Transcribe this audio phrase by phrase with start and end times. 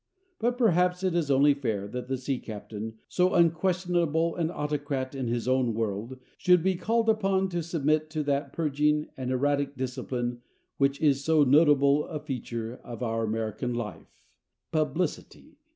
[0.39, 5.27] But perhaps it is only fair that the sea captain, so unquestionable an autocrat in
[5.27, 10.41] his own world, should be called upon to submit to that purging and erratic discipline
[10.77, 14.23] which is so notable a feature of our American life
[14.71, 15.59] publicity!